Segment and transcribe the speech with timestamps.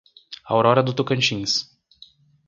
[0.45, 1.69] Aurora do Tocantins